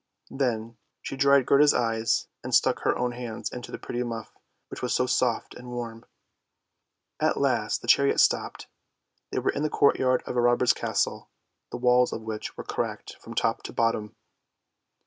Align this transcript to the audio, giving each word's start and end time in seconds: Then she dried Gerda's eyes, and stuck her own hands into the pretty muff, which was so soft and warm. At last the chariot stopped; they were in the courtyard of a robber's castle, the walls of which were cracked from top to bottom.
Then 0.31 0.77
she 1.03 1.15
dried 1.15 1.45
Gerda's 1.45 1.75
eyes, 1.75 2.27
and 2.43 2.55
stuck 2.55 2.79
her 2.79 2.97
own 2.97 3.11
hands 3.11 3.51
into 3.51 3.71
the 3.71 3.77
pretty 3.77 4.01
muff, 4.01 4.35
which 4.69 4.81
was 4.81 4.95
so 4.95 5.05
soft 5.05 5.53
and 5.53 5.67
warm. 5.69 6.05
At 7.19 7.39
last 7.39 7.83
the 7.83 7.87
chariot 7.87 8.17
stopped; 8.17 8.65
they 9.29 9.37
were 9.37 9.51
in 9.51 9.61
the 9.61 9.69
courtyard 9.69 10.23
of 10.25 10.35
a 10.35 10.41
robber's 10.41 10.73
castle, 10.73 11.29
the 11.69 11.77
walls 11.77 12.13
of 12.13 12.23
which 12.23 12.57
were 12.57 12.63
cracked 12.63 13.17
from 13.17 13.35
top 13.35 13.61
to 13.61 13.73
bottom. 13.73 14.15